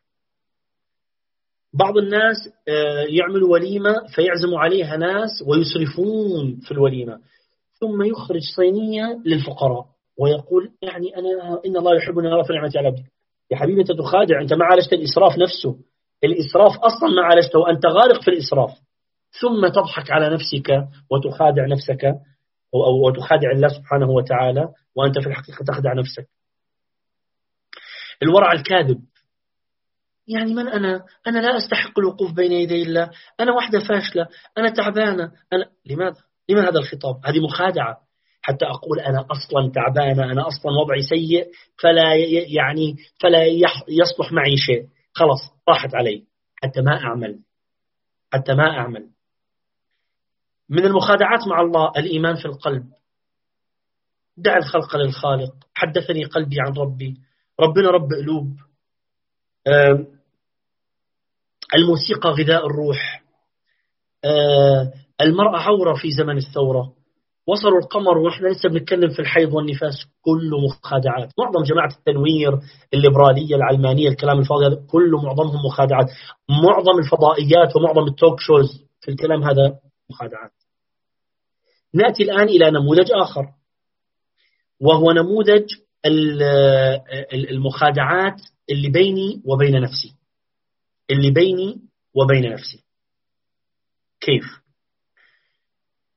بعض 1.74 1.98
الناس 1.98 2.36
آه، 2.68 3.04
يعمل 3.08 3.42
وليمة 3.42 3.94
فيعزم 4.14 4.54
عليها 4.54 4.96
ناس 4.96 5.30
ويسرفون 5.46 6.60
في 6.62 6.72
الوليمة. 6.72 7.18
ثم 7.80 8.02
يخرج 8.02 8.40
صينية 8.56 9.22
للفقراء 9.26 9.86
ويقول 10.18 10.70
يعني 10.82 11.16
أنا 11.16 11.60
إن 11.66 11.76
الله 11.76 11.96
يحبني 11.96 12.28
يرى 12.28 12.44
في 12.44 12.52
نعمة 12.52 12.72
على 12.76 12.86
عبدي 12.88 13.04
يا 13.52 13.56
حبيبي 13.56 13.80
أنت 13.80 13.92
تخادع 13.92 14.40
أنت 14.40 14.52
ما 14.52 14.64
عالجت 14.64 14.92
الإسراف 14.92 15.38
نفسه. 15.38 15.78
الإسراف 16.24 16.78
أصلا 16.78 17.08
ما 17.08 17.22
عالجته 17.22 17.58
وأنت 17.58 17.86
غارق 17.86 18.22
في 18.22 18.28
الإسراف. 18.28 18.70
ثم 19.40 19.68
تضحك 19.68 20.10
على 20.10 20.34
نفسك 20.34 20.88
وتخادع 21.10 21.66
نفسك 21.66 22.04
أو 22.74 23.06
وتخادع 23.06 23.50
الله 23.50 23.68
سبحانه 23.68 24.10
وتعالى 24.10 24.68
وأنت 24.96 25.18
في 25.18 25.26
الحقيقة 25.26 25.64
تخدع 25.64 25.92
نفسك. 25.92 26.28
الورع 28.22 28.52
الكاذب. 28.52 29.00
يعني 30.28 30.54
من 30.54 30.68
أنا؟ 30.68 31.04
أنا 31.26 31.38
لا 31.38 31.56
أستحق 31.56 31.98
الوقوف 31.98 32.32
بين 32.32 32.52
يدي 32.52 32.82
الله. 32.82 33.10
أنا 33.40 33.52
واحدة 33.52 33.78
فاشلة. 33.78 34.28
أنا 34.58 34.70
تعبانة. 34.70 35.32
أنا 35.52 35.70
لماذا؟ 35.86 36.20
لماذا 36.48 36.68
هذا 36.68 36.78
الخطاب؟ 36.78 37.20
هذه 37.24 37.40
مخادعة. 37.40 37.98
حتى 38.42 38.64
أقول 38.64 39.00
أنا 39.00 39.26
أصلا 39.30 39.70
تعبانة 39.74 40.32
أنا 40.32 40.48
أصلا 40.48 40.72
وضعي 40.72 41.02
سيء 41.02 41.50
فلا 41.82 42.14
يعني 42.46 42.96
فلا 43.20 43.44
يصلح 43.88 44.32
معي 44.32 44.56
شيء. 44.56 44.86
خلاص 45.12 45.38
راحت 45.68 45.94
علي. 45.94 46.24
حتى 46.62 46.80
ما 46.80 47.04
أعمل. 47.04 47.38
حتى 48.32 48.54
ما 48.54 48.70
أعمل. 48.70 49.08
من 50.68 50.84
المخادعات 50.86 51.48
مع 51.48 51.60
الله 51.60 51.92
الإيمان 51.96 52.34
في 52.34 52.44
القلب. 52.44 52.84
دع 54.36 54.56
الخلق 54.56 54.96
للخالق. 54.96 55.54
حدثني 55.74 56.24
قلبي 56.24 56.56
عن 56.60 56.72
ربي. 56.72 57.16
ربنا 57.60 57.90
رب 57.90 58.08
قلوب. 58.12 58.56
الموسيقى 61.74 62.30
غذاء 62.30 62.66
الروح. 62.66 63.22
المرأة 65.20 65.60
عورة 65.60 65.94
في 65.94 66.10
زمن 66.10 66.36
الثورة. 66.36 66.92
وصلوا 67.46 67.78
القمر 67.78 68.18
وإحنا 68.18 68.48
لسه 68.48 68.68
بنتكلم 68.68 69.10
في 69.10 69.18
الحيض 69.18 69.54
والنفاس 69.54 69.94
كله 70.22 70.60
مخادعات. 70.60 71.32
معظم 71.38 71.62
جماعة 71.64 71.90
التنوير 71.98 72.58
الليبرالية 72.94 73.56
العلمانية 73.56 74.08
الكلام 74.08 74.38
الفاضي 74.38 74.66
هذا 74.66 74.86
كله 74.90 75.22
معظمهم 75.22 75.66
مخادعات. 75.66 76.06
معظم 76.48 76.98
الفضائيات 76.98 77.76
ومعظم 77.76 78.08
التوك 78.08 78.40
شوز 78.40 78.84
في 79.00 79.10
الكلام 79.10 79.42
هذا 79.42 79.78
مخادعات. 80.10 80.52
نأتي 81.94 82.22
الآن 82.22 82.48
إلى 82.48 82.70
نموذج 82.70 83.12
آخر 83.22 83.46
وهو 84.80 85.12
نموذج 85.12 85.64
المخادعات 87.32 88.40
اللي 88.70 88.88
بيني 88.88 89.42
وبين 89.44 89.80
نفسي. 89.80 90.14
اللي 91.10 91.30
بيني 91.30 91.80
وبين 92.14 92.52
نفسي. 92.52 92.84
كيف؟ 94.20 94.61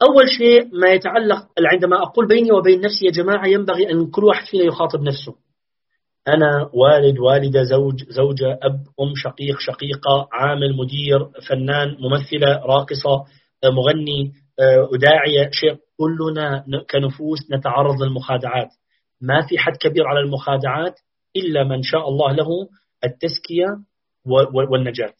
أول 0.01 0.25
شيء 0.37 0.79
ما 0.79 0.87
يتعلق 0.87 1.47
عندما 1.71 2.03
أقول 2.03 2.27
بيني 2.27 2.51
وبين 2.51 2.81
نفسي 2.81 3.05
يا 3.05 3.11
جماعة 3.11 3.47
ينبغي 3.47 3.91
أن 3.91 4.11
كل 4.11 4.23
واحد 4.23 4.45
فينا 4.47 4.63
يخاطب 4.63 5.01
نفسه. 5.01 5.35
أنا 6.27 6.69
والد 6.73 7.19
والدة 7.19 7.63
زوج 7.63 8.03
زوجة 8.09 8.59
أب 8.63 8.79
أم 9.01 9.15
شقيق 9.15 9.59
شقيقة 9.59 10.27
عامل 10.33 10.77
مدير 10.77 11.41
فنان 11.47 11.97
ممثلة 11.99 12.65
راقصة 12.65 13.25
مغني 13.65 14.31
وداعية 14.93 15.49
شيء 15.51 15.77
كلنا 15.97 16.65
كنفوس 16.89 17.39
نتعرض 17.51 18.03
للمخادعات. 18.03 18.69
ما 19.21 19.41
في 19.49 19.57
حد 19.57 19.77
كبير 19.77 20.07
على 20.07 20.19
المخادعات 20.19 20.99
إلا 21.35 21.63
من 21.63 21.81
شاء 21.83 22.09
الله 22.09 22.31
له 22.31 22.47
التزكية 23.03 23.67
والنجاة. 24.71 25.13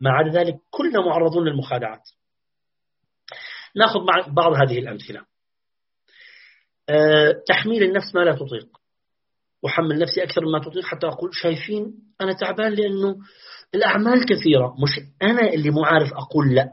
ما 0.00 0.10
عدا 0.10 0.30
ذلك 0.40 0.54
كلنا 0.70 1.00
معرضون 1.06 1.48
للمخادعات. 1.48 2.02
ناخذ 3.76 4.00
بعض 4.28 4.52
هذه 4.52 4.78
الأمثلة. 4.78 5.24
أه 6.88 7.42
تحميل 7.48 7.82
النفس 7.82 8.14
ما 8.14 8.20
لا 8.20 8.32
تطيق. 8.32 8.68
وحمل 9.62 9.98
نفسي 9.98 10.22
أكثر 10.22 10.46
مما 10.46 10.58
تطيق 10.58 10.84
حتى 10.84 11.06
أقول 11.06 11.30
شايفين 11.34 11.94
أنا 12.20 12.32
تعبان 12.32 12.72
لأنه 12.72 13.16
الأعمال 13.74 14.24
كثيرة. 14.26 14.74
مش 14.82 15.00
أنا 15.22 15.52
اللي 15.52 15.70
مو 15.70 15.84
عارف 15.84 16.12
أقول 16.12 16.54
لأ. 16.54 16.72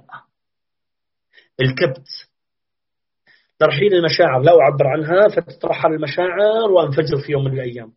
الكبت. 1.61 2.07
ترحيل 3.59 3.93
المشاعر. 3.93 4.41
لا 4.41 4.51
أعبر 4.51 4.87
عنها 4.87 5.27
فتترحل 5.27 5.93
المشاعر 5.93 6.71
وأنفجر 6.71 7.17
في 7.25 7.31
يوم 7.31 7.43
من 7.43 7.53
الأيام. 7.53 7.93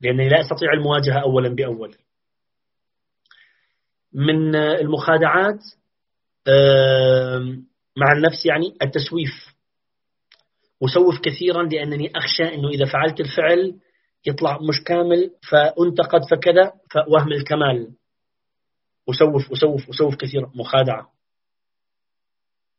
لأنني 0.00 0.28
لا 0.28 0.40
أستطيع 0.40 0.72
المواجهة 0.72 1.22
أولا 1.22 1.48
بأول. 1.48 1.96
من 4.12 4.54
المخادعات 4.54 5.58
مع 7.96 8.12
النفس 8.12 8.46
يعني 8.46 8.74
التسويف. 8.82 9.54
وسوف 10.80 11.20
كثيرا 11.20 11.62
لأنني 11.62 12.12
أخشى 12.16 12.54
أنه 12.54 12.68
إذا 12.68 12.84
فعلت 12.84 13.20
الفعل 13.20 13.74
يطلع 14.26 14.58
مش 14.58 14.84
كامل 14.84 15.30
فأنتقد 15.50 16.20
فكذا 16.30 16.72
فوهم 16.90 17.32
الكمال. 17.32 17.88
وسوف 19.06 19.50
وسوف 19.50 19.88
وسوف 19.88 20.14
كثيرا. 20.16 20.52
مخادعة. 20.54 21.10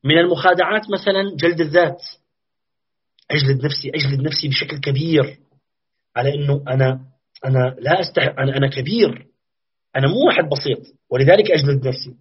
من 0.03 0.17
المخادعات 0.17 0.81
مثلا 0.89 1.35
جلد 1.35 1.61
الذات. 1.61 2.01
أجلد 3.31 3.65
نفسي 3.65 3.89
أجلد 3.89 4.21
نفسي 4.21 4.47
بشكل 4.47 4.79
كبير 4.79 5.39
على 6.15 6.33
أنه 6.35 6.63
أنا 6.67 7.05
أنا 7.45 7.75
لا 7.79 8.01
أستح 8.01 8.23
أنا 8.23 8.57
أنا 8.57 8.69
كبير. 8.69 9.27
أنا 9.95 10.07
مو 10.07 10.27
واحد 10.27 10.43
بسيط. 10.43 10.95
ولذلك 11.09 11.51
أجلد 11.51 11.87
نفسي. 11.87 12.15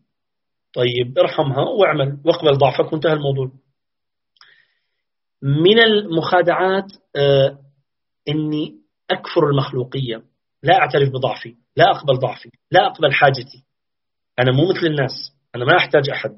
طيب 0.74 1.18
ارحمها 1.18 1.64
واعمل 1.64 2.18
واقبل 2.24 2.58
ضعفك 2.58 2.92
وانتهى 2.92 3.12
الموضوع. 3.12 3.50
من 5.42 5.82
المخادعات 5.82 6.92
آه 7.16 7.58
إني 8.28 8.74
أكفر 9.10 9.50
المخلوقية. 9.50 10.22
لا 10.62 10.74
أعترف 10.74 11.08
بضعفي 11.08 11.54
لا 11.76 11.90
أقبل 11.90 12.18
ضعفي 12.18 12.50
لا 12.70 12.86
أقبل 12.86 13.12
حاجتي. 13.12 13.64
أنا 14.38 14.52
مو 14.52 14.68
مثل 14.70 14.86
الناس 14.86 15.32
أنا 15.54 15.64
ما 15.64 15.76
أحتاج 15.76 16.10
أحد 16.10 16.30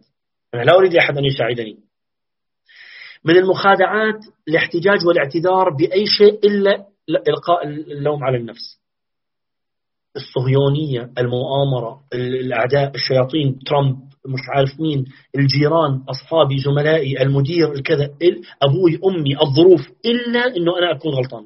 أنا 0.55 0.63
لا 0.63 0.75
أريد 0.77 0.97
أحد 0.97 1.19
أن 1.19 1.25
يساعدني. 1.25 1.79
من 3.25 3.37
المخادعات 3.37 4.21
الاحتجاج 4.49 5.07
والاعتذار 5.07 5.71
بأي 5.71 6.07
شيء 6.07 6.47
إلا 6.47 6.87
إلقاء 7.29 7.67
اللوم 7.69 8.25
على 8.25 8.37
النفس. 8.37 8.81
الصهيونية 10.17 11.13
المؤامرة 11.19 12.03
الأعداء 12.15 12.93
الشياطين 12.95 13.59
ترامب 13.67 13.97
مش 14.27 14.41
عارف 14.55 14.81
مين 14.81 15.05
الجيران 15.37 16.05
أصحابي 16.09 16.59
زملائي 16.59 17.23
المدير 17.23 17.73
الكذا 17.73 18.05
أبوي 18.63 19.01
أمي 19.07 19.41
الظروف 19.43 19.81
إلا 20.05 20.57
أنه 20.57 20.79
أنا 20.79 20.97
أكون 20.97 21.15
غلطان. 21.15 21.45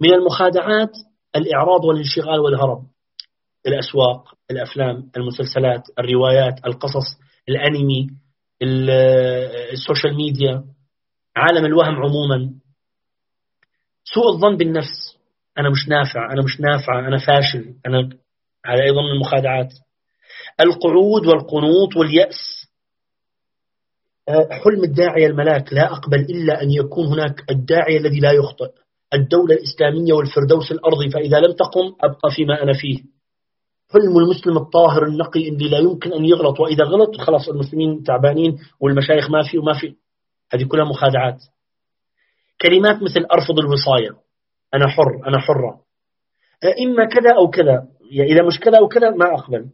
من 0.00 0.14
المخادعات 0.14 0.90
الإعراض 1.36 1.84
والانشغال 1.84 2.40
والهرب. 2.40 2.82
الأسواق 3.66 4.34
الأفلام 4.50 5.10
المسلسلات 5.16 5.82
الروايات 5.98 6.66
القصص 6.66 7.18
الأنمي 7.48 8.06
السوشيال 9.72 10.16
ميديا 10.16 10.64
عالم 11.36 11.64
الوهم 11.64 11.94
عموما. 11.94 12.54
سوء 14.04 14.28
الظن 14.34 14.56
بالنفس. 14.56 15.18
أنا 15.58 15.70
مش 15.70 15.88
نافع 15.88 16.32
أنا 16.32 16.42
مش 16.44 16.60
نافع 16.60 17.08
أنا 17.08 17.18
فاشل 17.18 17.74
أنا 17.86 17.98
هذا 18.66 18.82
أيضا 18.82 19.02
من 19.02 19.10
المخادعات. 19.10 19.72
القعود 20.60 21.26
والقنوط 21.26 21.96
واليأس. 21.96 22.66
آه، 24.28 24.48
حلم 24.50 24.84
الداعية 24.84 25.26
الملاك 25.26 25.72
لا 25.72 25.92
أقبل 25.92 26.20
إلا 26.20 26.62
أن 26.62 26.70
يكون 26.70 27.06
هناك 27.06 27.50
الداعية 27.50 27.98
الذي 27.98 28.20
لا 28.20 28.32
يخطئ. 28.32 28.70
الدولة 29.14 29.54
الإسلامية 29.54 30.12
والفردوس 30.12 30.72
الأرضي 30.72 31.10
فإذا 31.10 31.38
لم 31.38 31.52
تقم 31.52 31.94
أبقى 32.00 32.30
فيما 32.36 32.62
أنا 32.62 32.72
فيه. 32.72 32.98
حلم 33.92 34.18
المسلم 34.18 34.56
الطاهر 34.56 35.06
النقي 35.06 35.48
اللي 35.48 35.68
لا 35.68 35.78
يمكن 35.78 36.12
أن 36.12 36.24
يغلط 36.24 36.60
وإذا 36.60 36.84
غلط 36.84 37.16
خلاص 37.16 37.48
المسلمين 37.48 38.02
تعبانين 38.02 38.58
والمشايخ 38.80 39.30
ما 39.30 39.42
في 39.50 39.58
وما 39.58 39.72
في. 39.80 39.94
هذه 40.54 40.64
كلها 40.64 40.84
مخادعات. 40.84 41.42
كلمات 42.62 43.02
مثل 43.02 43.26
أرفض 43.32 43.58
الوصاية 43.58 44.10
أنا 44.74 44.88
حر 44.88 45.28
أنا 45.28 45.38
حرة. 45.38 45.80
آه، 46.64 46.74
إما 46.84 47.04
كذا 47.04 47.36
أو 47.36 47.50
كذا. 47.50 47.88
إذا 48.12 48.42
مش 48.42 48.60
كذا 48.60 48.78
أو 48.78 48.88
كذا 48.88 49.10
ما 49.10 49.34
أقبل. 49.34 49.66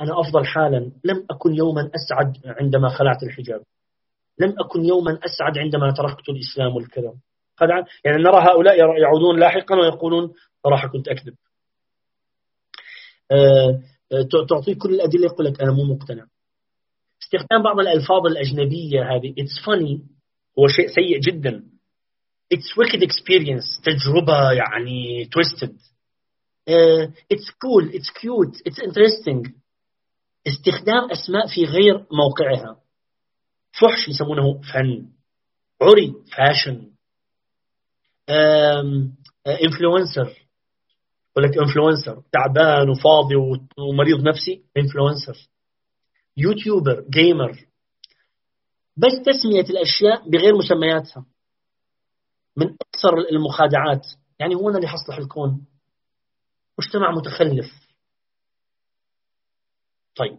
أنا 0.00 0.20
أفضل 0.20 0.46
حالا 0.46 0.92
لم 1.04 1.26
أكن 1.30 1.54
يوما 1.54 1.90
أسعد 1.94 2.36
عندما 2.46 2.88
خلعت 2.88 3.22
الحجاب. 3.22 3.60
لم 4.38 4.54
أكن 4.60 4.84
يوما 4.84 5.18
أسعد 5.24 5.58
عندما 5.58 5.90
تركت 5.90 6.28
الإسلام 6.28 6.76
والكذا 6.76 7.14
يعني 8.04 8.22
نرى 8.22 8.36
هؤلاء 8.36 8.78
يعودون 8.78 9.40
لاحقا 9.40 9.76
ويقولون 9.76 10.32
صراحة 10.64 10.88
كنت 10.88 11.08
أكذب. 11.08 11.34
آه، 13.30 13.80
آه، 14.12 14.46
تعطيه 14.48 14.74
كل 14.74 14.94
الأدلة 14.94 15.24
يقول 15.24 15.46
لك 15.46 15.62
أنا 15.62 15.72
مو 15.72 15.84
مقتنع. 15.84 16.26
استخدام 17.22 17.62
بعض 17.62 17.80
الألفاظ 17.80 18.26
الأجنبية 18.26 19.02
هذه 19.02 19.34
it's 19.40 19.64
funny 19.64 20.00
هو 20.58 20.66
شيء 20.68 20.86
سيء 20.86 21.20
جدا. 21.20 21.64
It's 22.54 22.76
wicked 22.76 23.02
experience 23.02 23.82
تجربة 23.84 24.52
يعني 24.52 25.24
twisted. 25.24 25.93
Uh, 26.70 27.10
it's 27.34 27.50
cool 27.62 27.88
it's 27.92 28.10
cute 28.10 28.62
it's 28.64 28.78
interesting. 28.78 29.52
استخدام 30.46 31.10
أسماء 31.10 31.46
في 31.46 31.64
غير 31.64 32.06
موقعها. 32.12 32.80
فحش 33.72 34.08
يسمونه 34.08 34.60
فن. 34.72 35.08
عري 35.82 36.14
fashion 36.36 36.90
influencer 39.46 40.48
يقول 41.30 41.50
لك 41.50 41.58
influencer 41.58 42.22
تعبان 42.32 42.88
وفاضي 42.90 43.34
ومريض 43.78 44.28
نفسي 44.28 44.62
influencer 44.76 45.48
YouTuber 46.36 47.04
gamer 47.10 47.66
بس 48.96 49.12
تسمية 49.26 49.64
الأشياء 49.70 50.28
بغير 50.30 50.56
مسمياتها. 50.56 51.26
من 52.56 52.66
أكثر 52.66 53.18
المخادعات. 53.30 54.06
يعني 54.38 54.54
هو 54.54 54.68
أنا 54.68 54.76
اللي 54.76 54.88
حصلح 54.88 55.16
الكون. 55.16 55.66
مجتمع 56.78 57.10
متخلف. 57.10 57.66
طيب. 60.16 60.38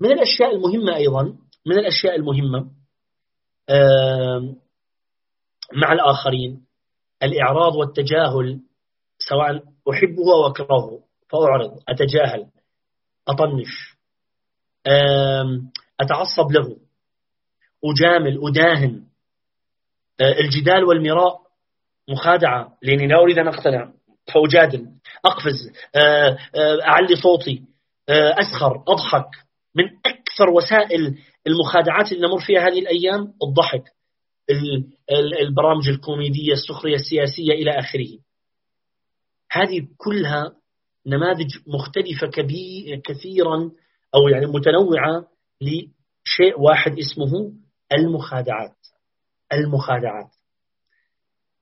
من 0.00 0.12
الأشياء 0.12 0.54
المهمة 0.54 0.96
أيضا 0.96 1.22
من 1.66 1.78
الأشياء 1.78 2.16
المهمة 2.16 2.70
مع 5.74 5.92
الآخرين 5.92 6.66
الإعراض 7.22 7.74
والتجاهل 7.74 8.60
سواء 9.18 9.50
أحبه 9.90 10.34
أو 10.34 10.46
أكرهه. 10.46 11.02
فأعرض 11.30 11.80
أتجاهل. 11.88 12.46
أطنش. 13.28 13.96
أتعصب 16.00 16.50
له. 16.52 16.76
أجامل. 17.84 18.40
أداهن. 18.48 19.06
آه، 20.20 20.40
الجدال 20.40 20.84
والمراء. 20.84 21.42
مخادعة. 22.08 22.78
لأني 22.82 23.06
لا 23.06 23.16
أريد 23.16 23.38
أن 23.38 23.48
أقتنع. 23.48 23.92
فأجادل 24.26 24.86
أقفز 25.24 25.72
آه، 25.94 26.38
آه، 26.54 26.82
أعلي 26.82 27.16
صوتي 27.16 27.62
آه، 28.08 28.34
أسخر 28.40 28.84
أضحك. 28.88 29.28
من 29.74 29.84
أكثر 30.06 30.50
وسائل 30.50 31.18
المخادعات 31.46 32.12
اللي 32.12 32.26
نمر 32.26 32.40
فيها 32.40 32.60
هذه 32.60 32.78
الأيام 32.78 33.34
الضحك 33.42 33.84
البرامج 35.40 35.88
الكوميدية 35.88 36.52
السخرية 36.52 36.94
السياسية 36.94 37.52
إلى 37.52 37.70
آخره. 37.70 38.18
هذه 39.52 39.88
كلها 39.96 40.52
نماذج 41.06 41.50
مختلفة 41.66 42.30
كثيرا 43.04 43.70
أو 44.14 44.28
يعني 44.28 44.46
متنوعة 44.46 45.28
لشيء 45.60 46.60
واحد 46.60 46.98
اسمه 46.98 47.52
المخادعات. 47.92 48.76
المخادعات. 49.52 50.30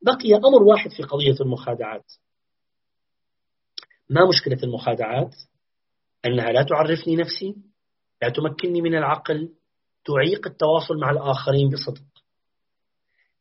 بقي 0.02 0.34
أمر 0.34 0.62
واحد 0.62 0.90
في 0.90 1.02
قضية 1.02 1.36
المخادعات. 1.40 2.12
ما 4.10 4.28
مشكلة 4.28 4.58
المخادعات؟ 4.62 5.34
أنها 6.26 6.52
لا 6.52 6.62
تعرفني 6.62 7.16
نفسي 7.16 7.56
لا 8.22 8.28
تمكنني 8.28 8.82
من 8.82 8.94
العقل 8.94 9.48
تعيق 10.04 10.46
التواصل 10.46 10.98
مع 11.00 11.10
الآخرين 11.10 11.68
بصدق. 11.68 12.02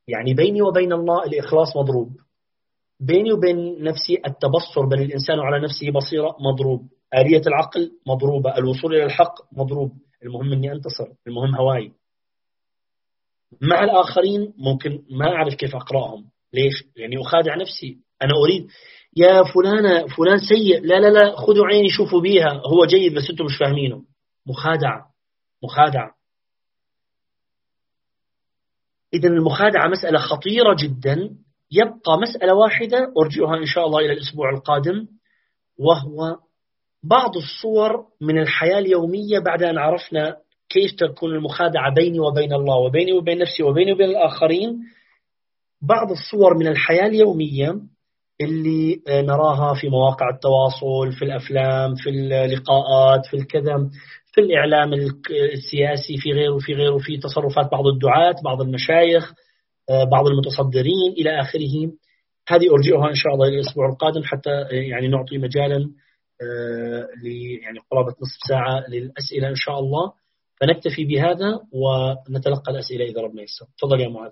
يعني 0.07 0.33
بيني 0.33 0.61
وبين 0.61 0.93
الله 0.93 1.23
الإخلاص 1.23 1.77
مضروب. 1.77 2.17
بيني 2.99 3.31
وبين 3.33 3.83
نفسي 3.83 4.21
التبصر 4.27 4.85
بل 4.85 5.01
الإنسان 5.01 5.39
على 5.39 5.63
نفسه 5.63 5.91
بصيرة 5.91 6.35
مضروب. 6.39 6.87
آلية 7.13 7.41
العقل 7.47 7.91
مضروبة 8.07 8.57
الوصول 8.57 8.95
إلى 8.95 9.03
الحق 9.03 9.35
مضروب. 9.51 9.91
المهم 10.23 10.53
أني 10.53 10.71
أنتصر 10.71 11.07
المهم 11.27 11.55
هواي. 11.55 11.91
مع 13.61 13.83
الآخرين 13.83 14.53
ممكن 14.57 15.03
ما 15.09 15.25
أعرف 15.35 15.55
كيف 15.55 15.75
أقرأهم. 15.75 16.25
ليش؟ 16.53 16.83
لأني 16.97 17.21
أخادع 17.21 17.55
نفسي. 17.55 17.97
أنا 18.21 18.33
أريد. 18.43 18.67
يا 19.17 19.43
فلانة 19.43 20.07
فلان 20.07 20.39
سيء. 20.39 20.81
لا 20.81 20.99
لا 20.99 21.07
لا 21.07 21.35
خذوا 21.35 21.67
عيني 21.67 21.89
شوفوا 21.89 22.21
بيها. 22.21 22.61
هو 22.65 22.85
جيد 22.85 23.13
بس 23.13 23.29
أنتم 23.29 23.45
مش 23.45 23.57
فاهمينه. 23.57 24.03
مخادعة. 24.47 25.05
مخادعة. 25.63 26.11
إذا 29.13 29.29
المخادعة 29.29 29.87
مسألة 29.87 30.19
خطيرة 30.19 30.75
جدا. 30.79 31.29
يبقى 31.71 32.17
مسألة 32.21 32.53
واحدة 32.53 33.13
أرجئها 33.23 33.57
إن 33.57 33.65
شاء 33.65 33.85
الله 33.85 33.99
إلى 33.99 34.13
الأسبوع 34.13 34.49
القادم 34.49 35.07
وهو 35.79 36.37
بعض 37.03 37.37
الصور 37.37 38.05
من 38.21 38.39
الحياة 38.41 38.79
اليومية 38.79 39.39
بعد 39.39 39.63
أن 39.63 39.77
عرفنا 39.77 40.37
كيف 40.69 40.91
تكون 40.95 41.35
المخادعة 41.35 41.93
بيني 41.93 42.19
وبين 42.19 42.53
الله 42.53 42.75
وبيني 42.75 43.13
وبين 43.13 43.37
نفسي 43.37 43.63
وبيني 43.63 43.93
وبين 43.93 44.09
الآخرين. 44.09 44.79
بعض 45.81 46.11
الصور 46.11 46.57
من 46.57 46.67
الحياة 46.67 47.07
اليومية 47.07 47.79
اللي 48.41 49.01
آه، 49.07 49.21
نراها 49.21 49.73
في 49.73 49.89
مواقع 49.89 50.29
التواصل 50.29 51.11
في 51.19 51.25
الأفلام 51.25 51.95
في 51.95 52.09
اللقاءات 52.09 53.25
في 53.25 53.37
الكذا 53.37 53.89
في 54.33 54.41
الإعلام 54.41 54.93
السياسي 55.53 56.17
في 56.17 56.31
غيره 56.31 56.57
في 56.57 56.73
غيره 56.73 56.97
في 56.97 57.17
تصرفات 57.17 57.71
بعض 57.71 57.87
الدعاة 57.87 58.35
بعض 58.43 58.61
المشايخ 58.61 59.33
آه، 59.89 60.03
بعض 60.03 60.27
المتصدرين 60.27 61.11
إلى 61.17 61.41
آخره. 61.41 61.91
هذه 62.49 62.71
أرجئها 62.71 63.09
إن 63.09 63.15
شاء 63.15 63.33
الله 63.33 63.47
الأسبوع 63.47 63.89
القادم 63.89 64.21
حتى 64.23 64.49
آه، 64.49 64.67
يعني 64.71 65.07
نعطي 65.07 65.37
مجالا 65.37 65.91
ل 67.23 67.27
يعني 67.63 67.79
قرابة 67.91 68.09
نصف 68.09 68.47
ساعة 68.49 68.83
للأسئلة 68.89 69.49
إن 69.49 69.55
شاء 69.55 69.79
الله. 69.79 70.13
فنكتفي 70.61 71.05
بهذا 71.05 71.59
ونتلقى 71.71 72.71
الأسئلة 72.71 73.05
إذا 73.05 73.21
ربنا 73.21 73.41
يسر. 73.41 73.65
تفضل 73.77 74.01
يا 74.01 74.07
معاذ. 74.07 74.31